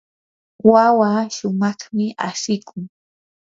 wawaa 0.71 1.21
shumaqmi 1.35 2.05
asikun. 2.29 2.81